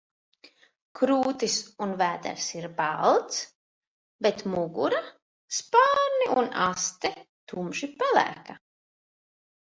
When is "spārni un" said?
5.57-6.49